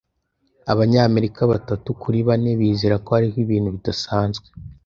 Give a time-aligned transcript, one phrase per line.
[0.71, 4.47] Abanyamerika batatu kuri bane bizera ko hariho ibintu bidasanzwe.